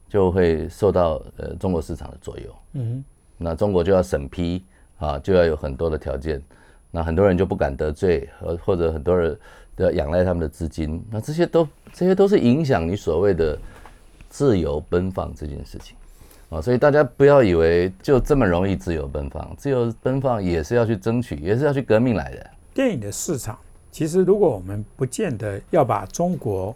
[0.08, 2.54] 就会受到呃中国市场的左右。
[2.72, 3.04] 嗯，
[3.36, 4.64] 那中国就要审批
[4.98, 6.42] 啊，就要有很多的条件。
[6.90, 9.38] 那很多人就不敢得罪，或或者很多人
[9.76, 13.58] 都要仰赖他们的资金，那这些都这些都是影响你所谓的
[14.30, 15.94] 自由奔放这件事情
[16.48, 22.50] 啊，所以大家不要以为就这么容易自由奔放，自由奔放也是要去争取，也是要去革命来的。
[22.72, 23.58] 电影的市场，
[23.92, 26.74] 其实如果我们不见得要把中国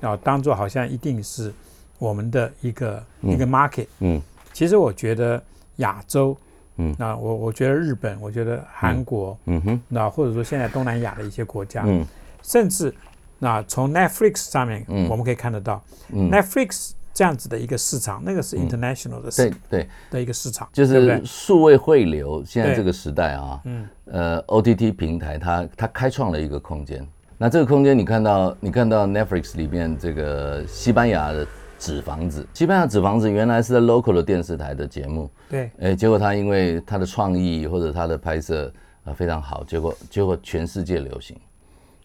[0.00, 1.52] 啊当做好像一定是
[1.98, 4.20] 我们的一个一个 market，嗯，
[4.52, 5.42] 其实我觉得
[5.76, 6.36] 亚洲。
[6.76, 9.62] 嗯，那我我觉得日本，我觉得韩国，嗯。
[9.62, 12.04] 哼，那或者说现在东南亚的一些国家，嗯，
[12.42, 12.92] 甚至
[13.38, 15.80] 那从 Netflix 上面，嗯，我们可以看得到
[16.12, 19.88] 嗯，Netflix 这样子的一个市场，那个是 international 的对对。
[20.10, 27.06] 的一个市场，就是数位汇流，现在这个时代啊，嗯，呃，OTT 平台它它开创了一个空间，
[27.38, 31.46] 那这个空间你看到你看到 Netflix 里面这个西班牙的。
[31.84, 38.72] 纸房子，西班牙纸房子原来是在 local 的电视台的节目，对，哎，结果他因为他的创意或者他的拍摄
[39.04, 41.36] 啊非常好，结果结果全世界流行。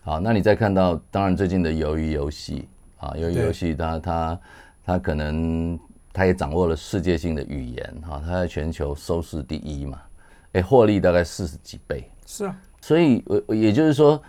[0.02, 4.40] 好，那你再看到，当然最近的鱿鱼游戏啊，鱿鱼游戏，它它
[4.86, 5.80] 它可能
[6.12, 9.98] 它也掌握了世界性的语言哈，它在全球收视第一嘛。
[10.52, 12.04] 哎，获利大概四十几倍。
[12.26, 14.22] 是啊，所以我也就是说，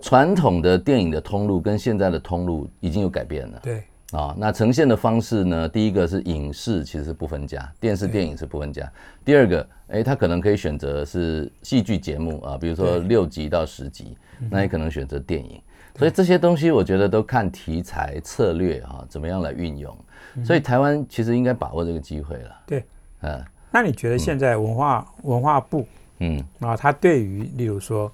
[0.00, 3.58] 传统的电影的通路跟现在的通路已经有改变了。
[3.62, 3.84] 对。
[4.12, 5.68] 啊，那呈现的方式呢？
[5.68, 8.90] 第一个是影视，其实是不分家，电视电影是不分家。
[9.22, 14.16] 第二个，哎，他可能可以选择是戏剧节目啊，比如说六集到十集，
[14.50, 15.60] 那也可能选择电影。
[15.94, 19.94] 所以这些东西，我觉得都看题材策略啊，怎么样来运用。
[20.42, 22.56] 所以台湾其实应该把握这个机会了。
[22.66, 22.84] 对，
[23.20, 23.44] 嗯。
[23.70, 25.86] 那你觉得现在文化文化部，
[26.20, 28.10] 嗯，啊，他对于例如说，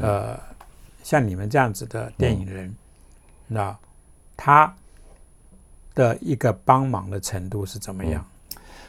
[0.00, 0.40] 呃，
[1.02, 2.74] 像你们这样子的电影人，
[3.46, 3.76] 那
[4.34, 4.74] 他。
[5.94, 8.24] 的一个帮忙的程度是怎么样？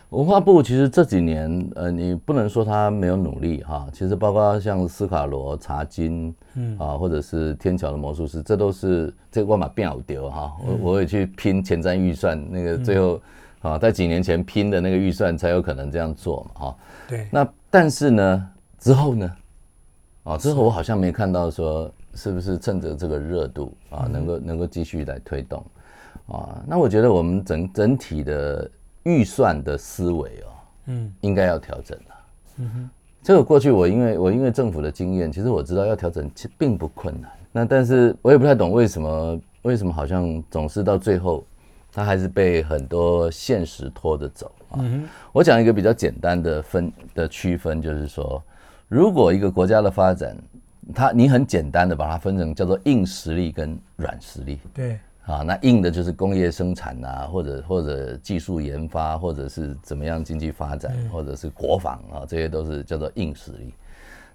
[0.10, 3.88] 文化部其实这几年，呃，你不能说他没有努力哈。
[3.92, 10.54] 其实包括像斯卡罗、查金，嗯啊，或者是天桥的魔术师，这都是这个万马变好丢哈。
[10.64, 13.20] 我我也去拼前瞻预算，那个最后
[13.62, 16.78] 啊，在几年前拼的那个预算才有可能这样做嘛哈。
[17.08, 17.28] 对。
[17.32, 19.36] 那但是呢，之后呢，
[20.24, 25.66] 啊，之后我好像没看到说是不是趁着这个热度啊，能够能够继续来推动。
[26.28, 28.70] 啊，那我觉得我们整整体的
[29.04, 30.50] 预算的思维哦，
[30.88, 32.16] 嗯，应该要调整了。
[32.58, 32.90] 嗯哼，
[33.22, 37.30] 这个过去我因为我因为政府的经验，其实我知道要调整其实并不困难。
[37.52, 41.46] 那但是我也不太懂为什么为什么好像总是到最后，
[41.92, 44.80] 它还是被很多现实拖着走啊。
[45.32, 48.42] 我讲一个比较简单的分的区分，就是说，
[48.88, 50.36] 如果一个国家的发展，
[50.94, 54.60] 它你很简单的把它分成叫做硬实力跟软实力。
[54.74, 55.00] 对。
[55.26, 63.74] 啊，那硬的就是工业生产啊，或者或者技术研发，或者是怎么样经济发展，或者是国防啊，这些都是叫做硬实力。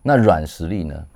[0.03, 1.07] 那软实力呢？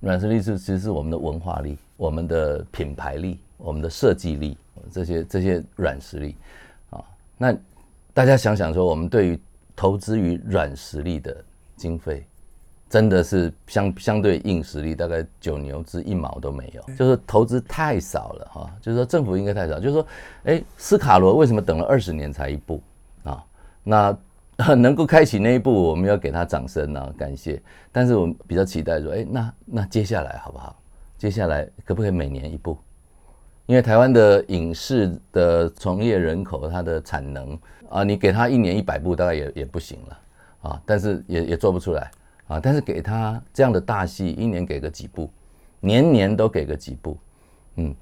[0.00, 4.56] 软实力是其实是我们的文化力、我们的品牌力、我们的设计力，
[4.90, 6.34] 这些这些软实力
[6.88, 7.04] 啊。
[7.36, 7.54] 那
[8.12, 9.38] 大家想想说，我们对于
[9.76, 11.36] 投资于软实力的
[11.76, 12.26] 经费。
[12.90, 18.70] 真的是相相对硬实力，大概九牛之一毛都没有，就是投资太少了哈。
[18.82, 20.06] 就是说政府应该太少，就是说，
[20.42, 22.82] 哎，斯卡罗为什么等了二十年才一部
[23.22, 23.42] 啊？
[23.84, 24.18] 那
[24.74, 27.62] 能够开启那一步，我们要给他掌声啊，感谢。
[27.92, 30.76] 但是我们比较期待说，哎，那那接下来好不好？
[31.16, 32.76] 接下来可不可以每年一部？
[33.66, 37.56] 因为台湾的影视的从业人口，它的产能
[37.88, 40.82] 啊，你给他一年一百部，大概也也不行了啊。
[40.84, 42.10] 但是也也做不出来。
[42.50, 42.58] 啊！
[42.60, 45.30] 但是给他这样的大戏，一年给个几部，
[45.78, 47.16] 年年都给个几部，
[47.76, 47.94] 嗯，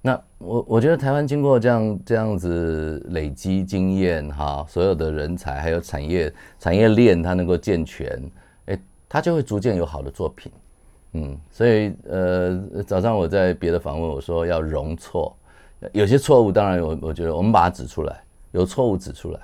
[0.00, 8.18] 那我我觉得台湾经过这样这样子累积经验哈，所有的人才还有产业产业链它能够健全，
[8.64, 8.78] 哎，
[9.10, 10.50] 它就会逐渐有好的作品，
[11.12, 15.36] 嗯，所以呃，早上我在别的访问我说要容错，
[15.92, 19.40] 有些错误当然我我觉得我们把它指出来，有错误指出来，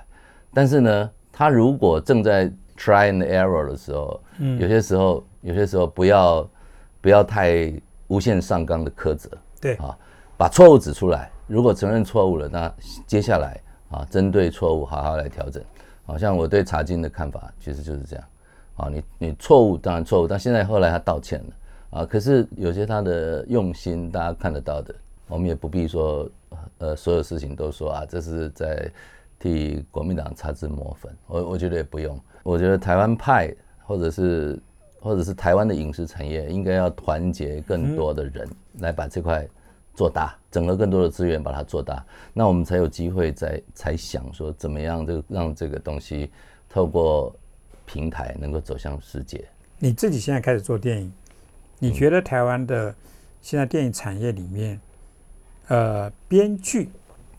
[0.55, 6.49] 但是呢，他如果正在 try and error 的时候，嗯有些时候，有些时候不要
[7.01, 7.73] 不要太
[8.07, 9.95] 无限上纲的苛责，对啊，
[10.37, 11.29] 把错误指出来。
[11.45, 12.73] 如果承认错误了，那
[13.05, 15.61] 接下来啊，针对错误好好来调整。
[16.05, 18.25] 好像我对查经的看法其实就是这样
[18.77, 24.95] 啊，你你错误当然错误，但现在后来他道歉了啊，可是有些他的用心大家看得到的，
[25.27, 26.27] 我们也不必说
[26.79, 28.89] 呃所有事情都说啊，这是在
[29.37, 31.15] 替国民党擦脂抹粉。
[31.27, 32.19] 我我觉得也不用。
[32.49, 33.53] 我觉得台湾派，
[33.85, 34.59] 或者是
[34.99, 39.47] 或者是台湾的影视产业，应该要团结更多的人来把这块
[39.93, 46.31] 做大，整合更多的资源把它做大，那我们才有机会在才想说怎么样，就让这个东西
[46.67, 47.31] 透过
[47.85, 49.45] 平台能够走向世界。
[49.77, 51.13] 你自己现在开始做电影，
[51.77, 52.95] 你觉得台湾的
[53.43, 54.81] 现在电影产业里面，
[55.67, 56.89] 呃，编剧，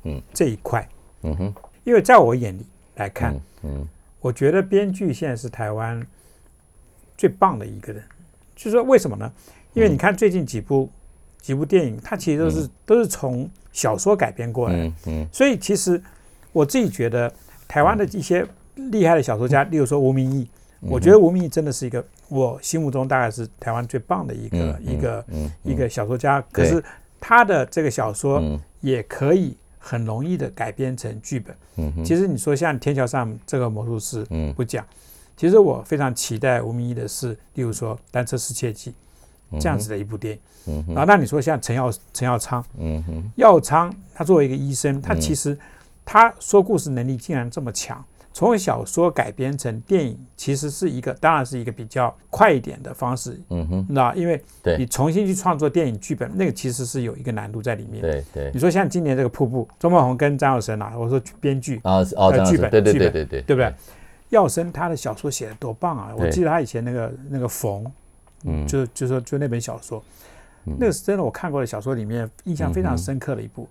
[0.05, 0.89] 嗯，这一块，
[1.23, 3.85] 嗯哼，因为在我眼里来看，嗯。
[4.21, 6.07] 我觉得编剧现在是台湾
[7.17, 8.03] 最棒的一个人，
[8.55, 9.33] 就是说为什么呢？
[9.73, 10.91] 因为你看最近几部
[11.41, 16.03] 几部电影，它其实都是都是从小说改编过来，嗯嗯，所以其实
[16.53, 17.33] 我自己觉得
[17.67, 20.49] 台湾的一些厉害的小说家，例如说吴明义，
[20.81, 25.25] 我觉得吴明义真的是一个我心目中大概是台湾最棒的一个一个
[25.63, 26.45] 一个小说家。
[26.53, 26.83] 可是
[27.19, 29.57] 他的这个小说也可以。
[29.81, 31.57] 很容易的改编成剧本。
[31.77, 34.87] 嗯，其实你说像《天桥上这个魔术师》，嗯，不讲。
[35.37, 38.93] 其实我非常期待吴明义的是，例如说《单车失窃记》
[39.59, 40.41] 这样子的一部电影。
[40.67, 45.59] 嗯，然后那你说像陈耀陈耀昌，嗯哼，耀昌他作为一个医生，他其实
[46.05, 48.05] 他说故事能力竟然这么强。
[48.33, 53.41] 从小说改编成电影，其实是一个，当然是一个比较快一点的方式。
[53.51, 54.43] 嗯哼，那因为
[54.79, 58.01] 你重新去创作电影剧本，那个其实是有一个难度在里面。
[58.01, 58.51] 对对。
[58.55, 63.75] 你说像今年这个瀑布，周梦红跟张友生啊，我说编剧 啊，哦，剧本，对对对对对，对不对？
[64.31, 66.15] 耀生他的小说写的多棒啊！
[66.17, 67.85] 我记得他以前那个那个冯，
[68.45, 70.01] 嗯，就就说就那本小说，
[70.63, 73.69] 那个是真的我看过的小说里面印象非常深刻的一部。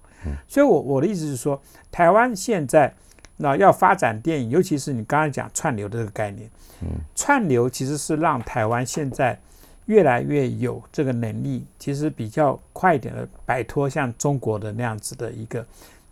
[0.50, 1.58] 所以，我我的意思是说，
[1.90, 2.94] 台湾现在
[3.42, 6.50] 那要发展电影，尤其是你刚才讲串流的这个概念，
[6.82, 9.40] 嗯，串流其实是让台湾现在
[9.86, 15.66] 越来越有这个能力，其实比较快一点的摆脱像中国的那样子的一个，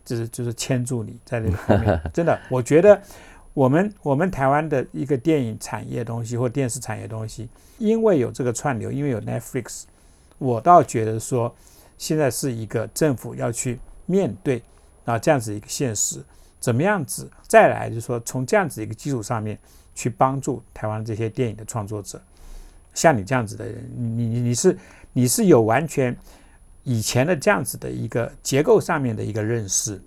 [0.06, 2.02] 就是就是牵住你在那个方面。
[2.13, 3.00] 真的，我觉得。
[3.54, 9.86] 我们 我们台湾的一个电影产业东西或电视产业东西，因为有这个串流，因为有 Netflix，
[10.38, 11.52] 我倒觉得说，
[11.98, 14.62] 现在是一个政府要去面对
[15.06, 16.24] 啊这样子一个现实，
[16.60, 19.58] 怎么样子再来就是说从这样子一个基础上面
[19.96, 22.22] 去帮助台湾这些电影的创作者，
[22.93, 24.78] 像你这样子的人，你你你是
[25.13, 26.15] 你是有完全
[26.84, 30.02] 以前的这样子的一个结构上面的一个认识，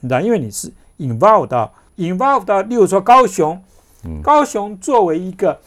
[0.00, 1.72] 你知道，因为你是 involve 到。
[1.96, 3.62] involve 到，例如说高雄，
[4.22, 5.60] 高雄作为一个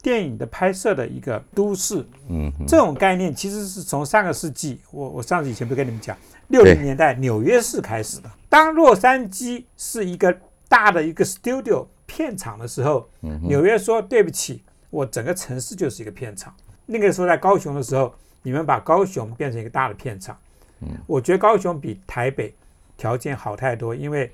[0.00, 8.30] 电影的拍摄的一个都市，嗯，这种概念其实是从上个世纪，我我上次以前不跟你们讲，六零年代纽约市开始的。
[8.48, 13.08] 当洛杉矶是一个大的一个 studio 片场的时候，
[13.42, 16.54] 纽约说对不起，我整个城市就是一个片场。
[16.86, 20.36] 那个时候在高雄的时候，你们把高雄变成一个大的片场，
[20.80, 22.54] 嗯，我觉得高雄比台北
[22.96, 24.30] 条件好太多，因为。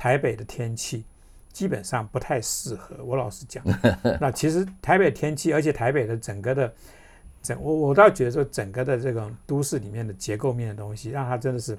[0.00, 1.04] 台北的天气
[1.52, 3.64] 基本上不太适合我，老实讲。
[4.20, 6.72] 那其实台北天气，而且台北的整个的
[7.42, 11.76] 整，我我倒觉得说整个的这种都市里面的结构面的东西，让它真的是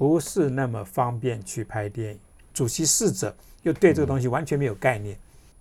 [0.00, 2.18] 不是那么方便去拍电影。
[2.54, 5.14] 主席逝者又对这个东西完全没有概念，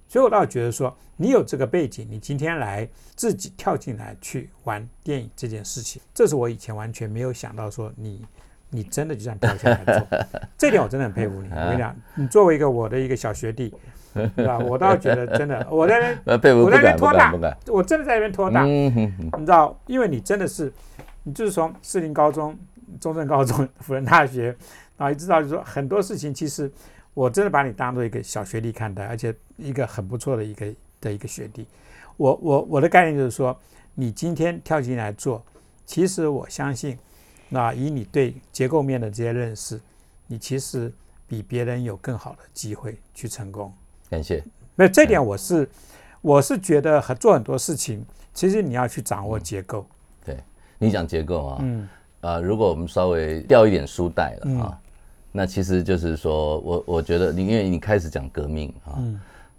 [0.07, 8.25] 所以我倒觉得说，你有这个背景，你今天来自己跳进来去玩电影这件事情，这是我以前完全没有想到说你。
[8.71, 10.19] 你真的就这样跳下来做，
[10.55, 11.49] 这点我真的很佩服你。
[11.57, 13.73] 我跟你讲，你作为一个我的一个小学弟，
[14.13, 14.59] 对吧？
[14.59, 17.33] 我倒觉得真的，我在那边，我在那边拖大，
[17.65, 18.63] 我真的在那边拖大。
[18.65, 20.71] 你知道，因为你真的是，
[21.23, 22.55] 你就是从士林高中、
[22.99, 24.55] 中正高中、辅仁大学，
[24.97, 26.71] 然后一直到就说很多事情，其实
[27.13, 31.67] 我真的把你当做一个小学弟看待，而且一个很不错的一个的一个学弟。
[32.17, 33.57] 我我我的概念就是说，
[33.95, 35.43] 你今天跳进来做，
[35.85, 36.97] 其实我相信。
[37.51, 39.81] 那以你对结构面的这些认识，
[40.27, 40.93] 你其实
[41.25, 43.73] 比别人有更好的机会去成功。
[44.07, 44.43] 感谢。
[44.75, 45.67] 那这点我是
[46.21, 49.83] 我是觉得很做很多事情，其实你要去掌握结构。
[50.23, 50.37] 对
[50.77, 51.89] 你讲结构啊，嗯
[52.21, 54.79] 啊，如果我们稍微掉一点书袋了啊，
[55.31, 58.99] 那其实就是说我我觉得你因为你开始讲革命啊，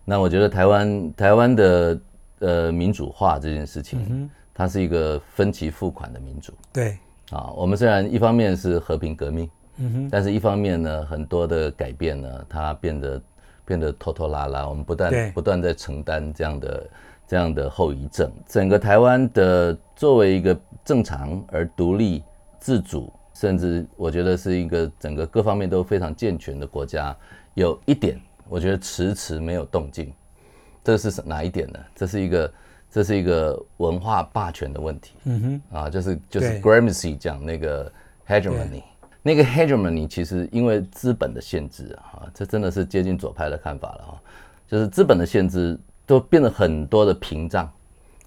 [0.05, 2.01] 那我觉得台湾台湾的
[2.41, 6.53] 呃民主化这件事情，它是一个分期付款的民主。
[6.73, 6.99] 对。
[7.31, 13.23] 啊，我们虽然一方面是和平革命，嗯哼，但是一方面呢，很多的改变呢，它变得
[13.65, 16.91] 变得拖拖拉拉，我们不断不断在承担这样的
[17.29, 18.29] 这样的后遗症。
[18.49, 22.21] 整个台湾的作为一个正常而独立
[22.61, 27.17] 自主，甚至我觉得是一个整个各方面都非常健全的国家，
[27.55, 30.13] 有一点我觉得迟迟没有动静，
[30.85, 31.79] 这是哪一点呢？
[31.95, 32.53] 这是一个。
[32.93, 37.87] 这是一个文化霸权的问题，嗯哼，啊，就是就是 Gramsci 讲那个
[38.27, 38.83] hegemony，
[39.23, 44.23] 那个 hegemony 其实因为资本的限制啊，这真的是接近左派的看法了哈，
[44.67, 47.71] 就是资本的限制都变得很多的屏障，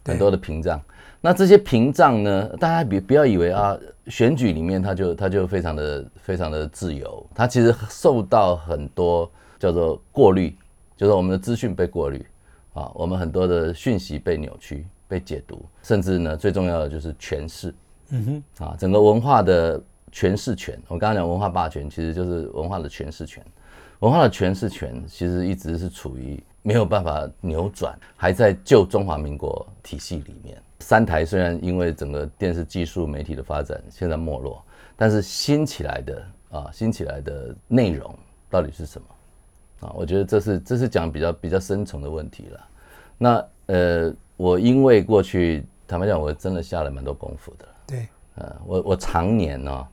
[0.06, 0.82] 很多的屏障。
[1.26, 10.54] 那这些屏障呢，大家别不要以为啊，选举里面它就它就非常的非常的自由，它其实受到很多叫做过滤，
[10.98, 12.26] 就是我们的资讯被过滤。
[12.74, 17.74] 啊，我们很多的讯息被扭曲、被解读，甚至呢，最重要的就是诠释。
[18.10, 19.82] 嗯哼，啊，整个文化的
[20.12, 23.42] 诠释权，我刚刚讲文化霸权，其实就是文化的诠释权。
[24.00, 30.62] 文化的诠释权其实一直是处于没有办法扭转，还在旧中华民国体系里面。
[30.84, 34.62] 三台虽然因为整个电视技术、媒体的发展现在没落，
[34.98, 38.14] 但是新起来的啊，新起来的内容
[38.50, 39.88] 到底是什么？
[39.88, 42.68] 啊，我觉得这是这是讲比较比较深层的问题了。
[43.18, 47.66] 那呃，我因为过去坦白讲，我真的下了蛮多功夫的。
[47.88, 49.88] 对，呃，我我常年呢，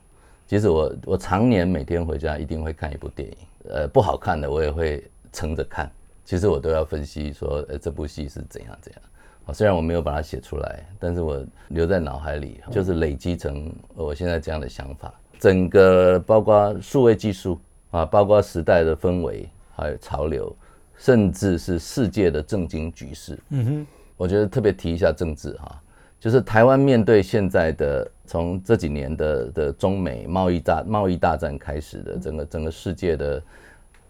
[0.45, 3.37] 其实我我常年每天回家一定会看一部电影，
[3.69, 5.89] 呃，不好看的我也会撑着看。
[6.25, 9.01] 其实我都要分析说，呃，这部戏是怎样怎样。
[9.45, 15.13] 啊，虽然我没有把它写出来，但是我留在脑海里，就是累积成我现在这样的想法。
[15.39, 17.59] 整个包括数位技术
[17.91, 19.49] 啊，包括时代的氛围。
[19.73, 20.55] 还有潮流，
[20.97, 23.39] 甚至是世界的政经局势。
[23.49, 25.81] 嗯哼，我觉得特别提一下政治哈，
[26.19, 33.43] 就是台湾面对现在的从这几年的的中美贸易大贸易大战开始的整个整个世界的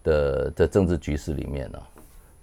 [0.02, 1.78] 的的政治局势里面呢，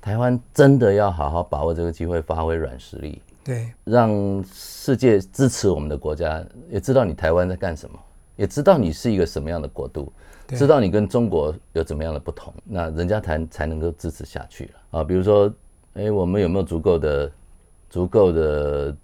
[0.02, 8.00] 台湾真的要好好把握这个机会，发挥软实力，对，让世界支持我们的国家，也知道你台湾在干什么，
[8.38, 10.12] 也知道你是一个什么样的国度，
[10.48, 15.04] 知道你跟中国有怎么样的不同，那人家才才能够支持下去了啊。
[15.04, 15.54] 比如说，
[15.96, 17.32] 哎，我们有没有足够的、
[17.90, 18.96] 足够的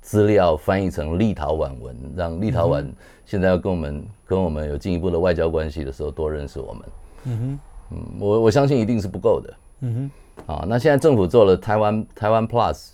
[0.00, 2.84] 资料翻译成立陶宛文，让立陶宛
[3.26, 6.82] 现在要跟我们、跟我们有进一步的外交关系的时候，多认识我们？
[7.24, 7.58] 嗯哼，
[7.90, 9.54] 嗯，我我相信一定是不够的。
[9.80, 10.10] 嗯哼。
[10.46, 12.92] 啊，那现在政府做了台湾台湾 Plus，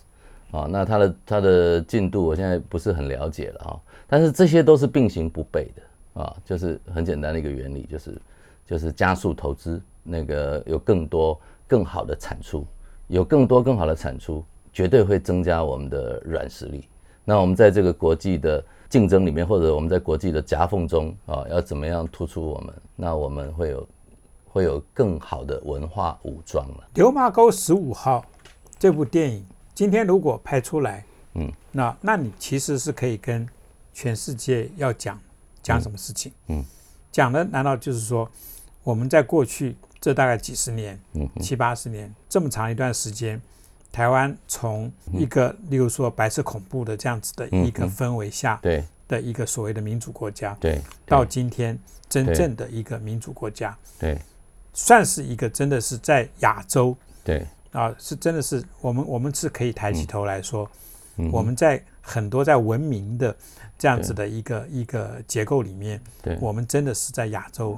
[0.51, 8.21] 啊，那它的它的进度我现在不是很了解了啊，但是这些都是并行不悖的啊，就是很简单的一个原理，就是
[8.65, 12.65] 就是加速投资，那个有更多更好的产出，
[13.07, 14.43] 有更多更好的产出，
[14.73, 16.89] 绝对会增加我们的软实力。
[17.23, 22.73] 那我们在这个国际的竞争里面，或者我们在国际的夹缝中啊，要怎么样突出我们？
[22.97, 23.87] 那我们会有。
[24.55, 26.87] 会有更好的文化武装了。
[26.95, 28.23] 《流马沟十五号》
[28.79, 31.03] 这部电影今天如果拍出来，
[31.33, 33.45] 嗯，那那你其实是可以跟
[33.91, 35.19] 全世界要讲
[35.61, 36.31] 讲什么事情？
[36.47, 36.63] 嗯，
[37.11, 38.31] 讲的难道就是说
[38.81, 43.41] 我们在过去这大概几十年，嗯，七八十年这么长一段时间，
[43.91, 48.85] 台湾从一个例如说白色恐怖的这样子的一个氛围下，对。
[49.07, 51.77] 的一个所谓的民主国家，对，到今天
[52.09, 54.17] 真正的一个民主国家，对。
[54.75, 57.43] 算是一个真的是在亚洲，对。
[57.71, 60.65] 啊，是真的是我们我们是可以抬起头来说，
[61.29, 63.35] 我们在很多在文明的
[63.77, 67.77] 这样子的一个一个结构里面，对，我们真的是在亚洲，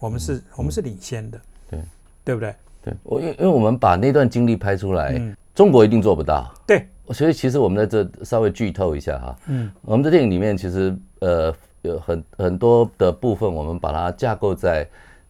[0.00, 1.40] 我们是我们是领先的，
[1.70, 1.80] 对。
[2.24, 2.52] 对不对？
[2.82, 5.16] 对，我因因为我们把那段经历拍出来，
[5.54, 14.84] 中国一定做不到，对，所以其实我们在这稍微剧透一下哈，嗯，我们的电影里面其实呃有很很多的部分，我们把它架构在。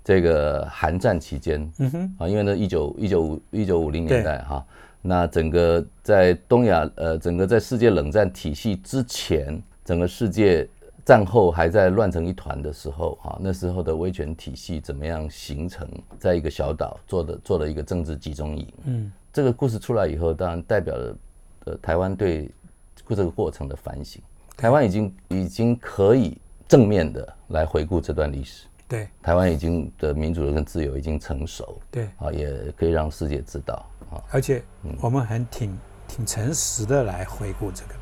[0.06, 4.64] 这个韩战期间，嗯哼，啊，因为呢，一九一九五一九五零年代哈，
[5.02, 10.64] 那整个在东亚，呃，整个在世界冷战体系之前，整个世界
[11.04, 15.88] 战后还在乱成一团的时候，哈，那时候的威权体系怎么样形成，
[16.20, 21.16] 在一个小岛做的做了一个政治集中营，嗯，这个故事出来以后，当然代表了
[21.64, 22.48] 呃台湾对
[23.08, 24.22] 这个过程的反省，
[24.56, 26.38] 台湾已经已经可以
[26.68, 28.65] 正面的来回顾这段历史。
[28.88, 32.04] 对，台湾已经的民主跟自由已经成熟，对。
[32.18, 34.22] 啊，也可以让世界知道啊。
[34.30, 34.62] 而且
[35.00, 37.94] 我们很挺挺诚实的来回顾这个，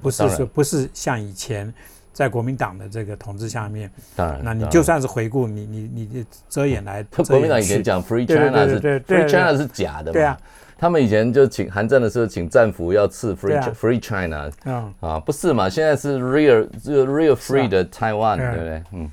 [0.00, 1.72] 不是说不是像以前
[2.14, 10.12] 在国民党的这个统治下面，当然，那你就算是回顾，你你你遮掩来，国民党以前讲 Free China 是 Free China 是假的嘛？
[10.12, 10.38] 对啊，
[10.78, 14.94] 他们以前就请韩战的时候请战俘要赐 Free Free China，嗯。
[15.00, 15.68] 啊，不是嘛？
[15.68, 18.82] 现在是 Real Real Free 的 Taiwan，对不对？
[18.92, 19.10] 嗯。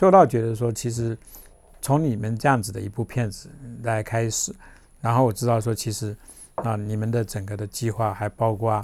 [0.00, 1.14] 所以我倒觉得说，其实
[1.82, 3.50] 从你们这样子的一部片子
[3.82, 4.50] 来开始，
[4.98, 6.16] 然后我知道说，其实
[6.54, 8.82] 啊，你们的整个的计划还包括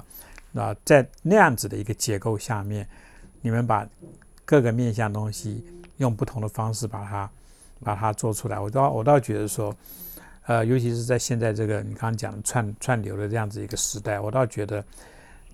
[0.53, 2.87] 啊，在那样子的一个结构下面，
[3.41, 3.89] 你们把
[4.45, 5.65] 各个面向东西
[5.97, 7.27] 用不同的方式把它
[7.83, 8.59] 把它做出来。
[8.59, 9.75] 我倒我倒觉得说，
[10.45, 14.85] 呃，尤其是在现在这个你刚刚讲串串流的这样子一个时代，我倒觉得。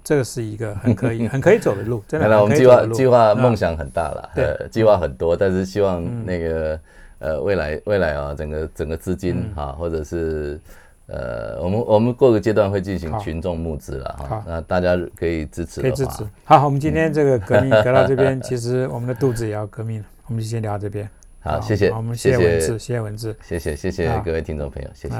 [0.04, 2.28] 这个是一个很可以、 很可以走的路，真的。
[2.28, 6.80] 来，我们计划计划梦想很大了，对，计划很多，但是希望那个
[7.20, 10.60] 呃未来未来啊，整个整个资金哈，或者是
[11.08, 16.24] 呃，我们我们过个阶段会进行群众募资了哈，那大家可以支持，可以支持。
[16.44, 21.10] 好，我们今天这个革命 革到这边，其实我们的肚子也要革命了，我们就先聊到这边。
[21.42, 25.16] 好，谢谢，我们谢谢文字，谢谢文字，谢谢谢谢各位听众朋友，谢谢。